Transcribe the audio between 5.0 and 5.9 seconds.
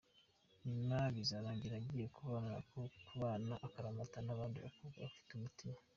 bafite umutima.